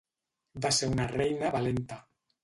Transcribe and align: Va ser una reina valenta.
Va 0.63 0.71
ser 0.77 0.87
una 0.93 1.05
reina 1.11 1.51
valenta. 1.57 1.99